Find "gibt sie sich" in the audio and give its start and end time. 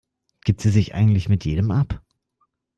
0.43-0.95